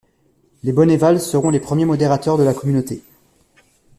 Les 0.63 0.71
Bonneval 0.73 1.19
seront 1.21 1.51
les 1.51 1.59
premiers 1.59 1.85
modérateurs 1.85 2.35
de 2.39 2.43
la 2.43 2.55
Communauté. 2.55 3.03